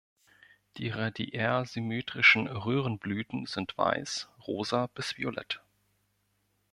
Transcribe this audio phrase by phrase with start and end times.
[0.77, 5.61] Die radiärsymmetrischen Röhrenblüten sind weiß, rosa bis violett.